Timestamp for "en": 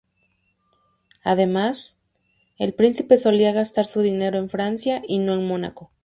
4.39-4.49, 5.35-5.45